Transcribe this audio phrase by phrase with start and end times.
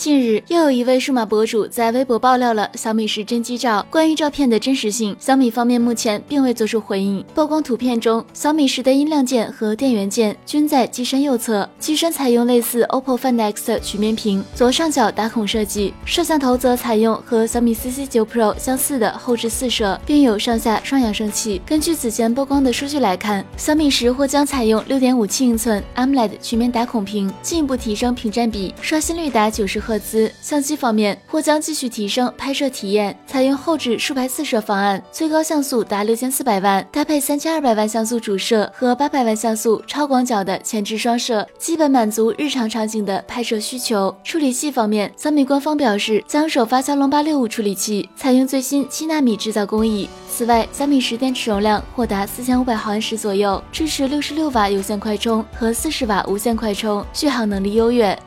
[0.00, 3.84] 近日，又有一位数码博主在微博爆料了小米十真机照。
[3.90, 7.22] 关于照片的真实性，小米方面目前并未做出回应。
[7.34, 15.92] 曝光图片中，小米十的音量键和电源键均在机身右侧，机身采用类似 OPPO Find X 的曲面屏，左上角打孔设计。
[16.06, 21.60] 摄像头则采用和小米 CC9 Pro 相似的后置四摄，并有上下双扬声器。
[21.66, 30.00] 根据此前曝光的数据来看，小米十或将采用6.57英寸 AMOLED 曲面打孔屏，进一步提升屏占比，刷新率达九十赫。
[30.00, 44.12] 兹相机方面或将继续提升拍摄体验，采用后置竖排四摄方案，最高像素达六千四百万，搭配三千二百万像素主摄和八百万像素超广角的前置双摄，基本满足日常场景的拍摄需求。
[44.24, 50.08] 处理器方面，小米官方表示将首发骁龙八六五处理器，采用最新七纳米制造工艺。
[50.28, 58.18] 此外，小米十电池容量或达四千五百毫安时左右，支持六十六瓦有线快充和四十瓦无线快充，续航能力优越。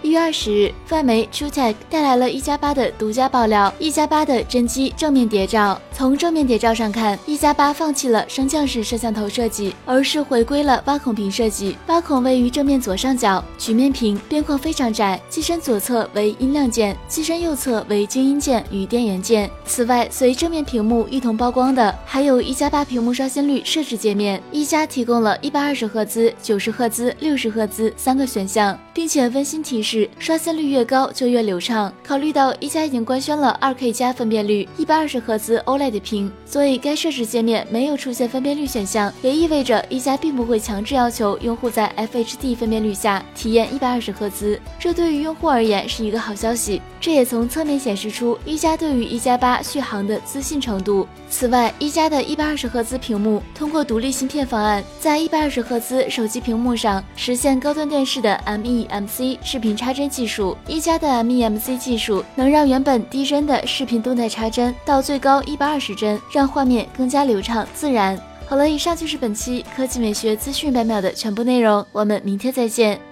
[0.00, 5.78] 一月二十日，外媒 TrueTech 带来了一加八的独家爆料：一加八的真机正面谍照。
[5.92, 11.76] 从正面谍照上看，一加八放弃了升降式摄像头设计，而是回归了挖孔屏设计。
[11.88, 15.20] 挖孔位于正面左上角，曲面屏，边框非常窄。
[15.28, 19.50] 机身左侧为音量键，机身右侧为静音键与电源键。
[19.66, 24.40] 此外，随正面屏幕一同曝光的，还有一加八屏幕刷新率设置界面。
[24.52, 29.87] 一加提供了一百二十赫兹、九十赫兹、六十赫兹三个选项，并且温馨提示。
[29.90, 31.90] 是刷新率越高就越流畅。
[32.06, 44.60] 考虑到一加已经官宣了二 K 加分辨率、一百二十赫兹 OLED 屏，所以该设置界面没有出现分辨率选项，也意味着一加并不会强制要求用户在 FHD 分辨率下体验一百二十赫兹。
[44.78, 46.82] 这对于用户而言是一个好消息。
[47.00, 51.06] 这也从侧面显示出一加对于一加八续航的自信程度。
[51.30, 59.77] 此外，一加的一百二十赫兹屏幕通过独立芯片方案，在一百二十赫兹手机屏幕上实现高端电视的 MEMC 视频。
[59.78, 68.20] 插帧技术，一加的 MEMC 技术能让原本低帧的视频动态插帧到最高一百二十帧，让画面更加流畅自然。
[68.46, 73.07] 好了，以上就是本期科技美学资讯百秒的全部内容，我们明天再见。